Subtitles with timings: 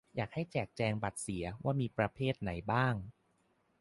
[0.15, 2.95] อยากให้แจกแจงบัตรเสีย ว่ามีประเภทไหนบ้าง